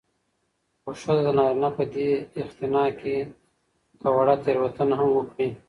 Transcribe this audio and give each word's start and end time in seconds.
خو 0.81 0.89
ښځه 1.01 1.21
د 1.25 1.29
نارينه 1.37 1.69
په 1.77 1.83
دې 1.93 2.09
اختناق 2.43 2.89
کې 2.99 3.17
که 3.99 4.07
وړه 4.17 4.35
تېروتنه 4.43 4.93
هم 5.01 5.09
وکړي 5.13 5.47